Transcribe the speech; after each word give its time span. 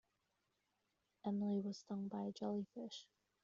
Emily 1.23 1.59
was 1.59 1.77
stung 1.77 2.07
by 2.07 2.23
a 2.23 2.31
jellyfish. 2.31 3.05